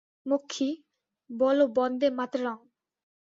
মক্ষী, 0.25 0.69
বলো 1.29 1.65
বন্দেমাতরং! 1.75 2.57